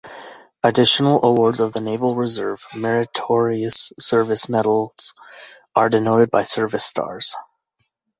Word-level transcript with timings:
Additional 0.63 1.23
awards 1.23 1.59
of 1.59 1.73
the 1.73 1.79
Naval 1.79 2.15
Reserve 2.15 2.65
Meritorious 2.73 3.93
Service 3.99 4.49
Medal 4.49 4.95
are 5.75 5.89
denoted 5.89 6.31
by 6.31 6.41
service 6.41 6.83
stars. 6.83 7.35